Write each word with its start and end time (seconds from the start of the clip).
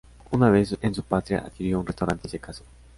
Una 0.31 0.49
vez 0.49 0.75
en 0.81 0.95
su 0.95 1.03
patria, 1.03 1.43
adquirió 1.45 1.79
un 1.79 1.85
restaurante 1.85 2.27
y 2.27 2.31
se 2.31 2.39
casó. 2.39 2.63